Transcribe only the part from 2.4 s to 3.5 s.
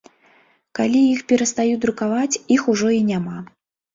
іх ужо і няма.